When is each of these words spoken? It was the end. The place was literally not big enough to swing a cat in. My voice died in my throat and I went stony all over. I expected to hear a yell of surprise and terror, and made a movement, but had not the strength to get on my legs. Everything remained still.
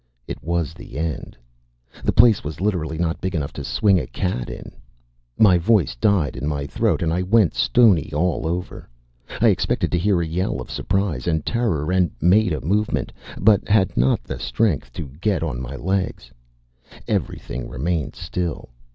It 0.25 0.41
was 0.41 0.73
the 0.73 0.97
end. 0.97 1.37
The 2.03 2.11
place 2.11 2.43
was 2.43 2.59
literally 2.59 2.97
not 2.97 3.21
big 3.21 3.35
enough 3.35 3.53
to 3.53 3.63
swing 3.63 3.99
a 3.99 4.07
cat 4.07 4.49
in. 4.49 4.71
My 5.37 5.59
voice 5.59 5.93
died 5.93 6.35
in 6.35 6.47
my 6.47 6.65
throat 6.65 7.03
and 7.03 7.13
I 7.13 7.21
went 7.21 7.53
stony 7.53 8.09
all 8.11 8.47
over. 8.47 8.89
I 9.39 9.49
expected 9.49 9.91
to 9.91 9.99
hear 9.99 10.19
a 10.19 10.25
yell 10.25 10.59
of 10.59 10.71
surprise 10.71 11.27
and 11.27 11.45
terror, 11.45 11.91
and 11.91 12.09
made 12.19 12.51
a 12.51 12.61
movement, 12.61 13.13
but 13.37 13.67
had 13.67 13.95
not 13.95 14.23
the 14.23 14.39
strength 14.39 14.91
to 14.93 15.03
get 15.21 15.43
on 15.43 15.61
my 15.61 15.75
legs. 15.75 16.31
Everything 17.07 17.69
remained 17.69 18.15
still. 18.15 18.69